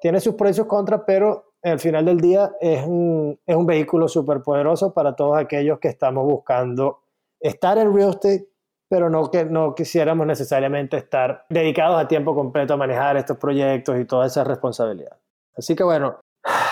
[0.00, 3.66] tiene sus pros y sus contras, pero al final del día es un, es un
[3.66, 7.00] vehículo súper poderoso para todos aquellos que estamos buscando
[7.40, 8.48] estar en real estate,
[8.88, 13.98] pero no, que, no quisiéramos necesariamente estar dedicados a tiempo completo a manejar estos proyectos
[13.98, 15.16] y toda esa responsabilidad.
[15.56, 16.20] Así que bueno,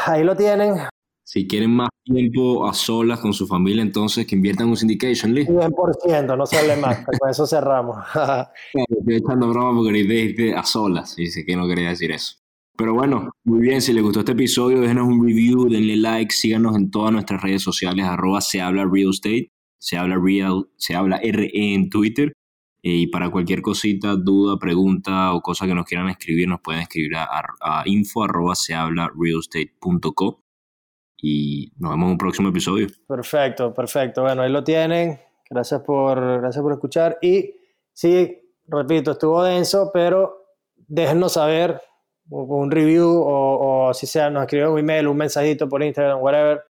[0.06, 0.76] ahí lo tienen.
[1.26, 5.46] Si quieren más tiempo a solas con su familia, entonces que inviertan un syndication, Lee.
[5.46, 7.96] 100%, no sale más, con eso cerramos.
[8.74, 12.43] estoy echando broma porque ahorita a solas, y sé que no quería decir eso.
[12.76, 16.74] Pero bueno, muy bien, si les gustó este episodio, déjenos un review, denle like, síganos
[16.76, 21.20] en todas nuestras redes sociales, arroba se habla real estate, se habla real, se habla
[21.22, 22.32] RE en Twitter.
[22.82, 26.82] Eh, y para cualquier cosita, duda, pregunta o cosa que nos quieran escribir, nos pueden
[26.82, 30.40] escribir a, info arroba se habla realestate.co.
[31.16, 32.88] Y nos vemos en un próximo episodio.
[33.06, 34.22] Perfecto, perfecto.
[34.22, 35.18] Bueno, ahí lo tienen.
[35.48, 37.18] Gracias por, gracias por escuchar.
[37.22, 37.54] Y
[37.92, 40.44] sí, repito, estuvo denso, pero
[40.88, 41.80] déjenos saber
[42.30, 46.64] un review o, si sea, nos escriben un email, un mensajito por Instagram, whatever,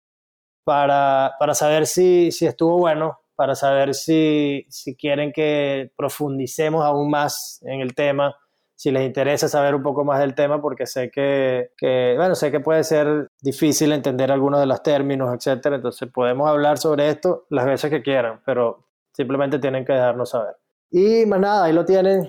[0.65, 7.11] para, para saber si, si estuvo bueno, para saber si, si quieren que profundicemos aún
[7.11, 8.37] más en el tema,
[8.75, 12.51] si les interesa saber un poco más del tema, porque sé que, que, bueno, sé
[12.51, 15.77] que puede ser difícil entender algunos de los términos, etcétera.
[15.77, 20.57] Entonces podemos hablar sobre esto las veces que quieran, pero simplemente tienen que dejarnos saber.
[20.91, 22.29] Y más nada, ahí lo tienen